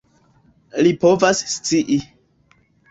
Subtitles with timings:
[0.87, 2.03] Li povas scii.